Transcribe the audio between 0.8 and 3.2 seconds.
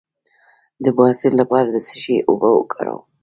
د بواسیر لپاره د څه شي اوبه وکاروم؟